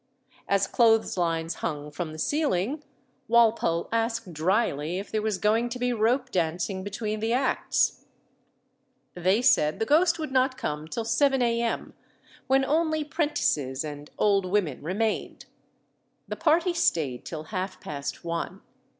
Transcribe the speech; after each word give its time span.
As 0.47 0.65
clothes 0.65 1.15
lines 1.15 1.53
hung 1.61 1.91
from 1.91 2.11
the 2.11 2.17
ceiling, 2.17 2.83
Walpole 3.27 3.87
asked 3.91 4.33
drily 4.33 4.97
if 4.97 5.11
there 5.11 5.21
was 5.21 5.37
going 5.37 5.69
to 5.69 5.77
be 5.77 5.93
rope 5.93 6.31
dancing 6.31 6.83
between 6.83 7.19
the 7.19 7.33
acts. 7.33 8.05
They 9.13 9.43
said 9.43 9.77
the 9.77 9.85
ghost 9.85 10.17
would 10.17 10.31
not 10.31 10.57
come 10.57 10.87
till 10.87 11.05
7 11.05 11.43
A.M., 11.43 11.93
when 12.47 12.65
only 12.65 13.03
'prentices 13.03 13.83
and 13.83 14.09
old 14.17 14.47
women 14.47 14.81
remained. 14.81 15.45
The 16.27 16.35
party 16.35 16.73
stayed 16.73 17.23
till 17.23 17.43
half 17.53 17.79
past 17.79 18.25
one. 18.25 18.63